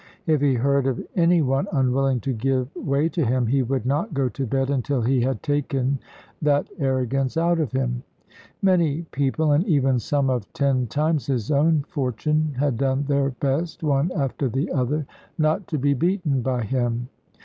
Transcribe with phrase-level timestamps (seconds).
[0.25, 4.15] If he heard of any one unwilling to give way to him, he would not
[4.15, 5.99] go to bed until he had taken
[6.41, 8.01] that arrogance out of him.
[8.63, 13.83] Many people, and even some of ten times his own fortune, had done their best,
[13.83, 15.05] one after the other,
[15.37, 17.07] not to be beaten by him.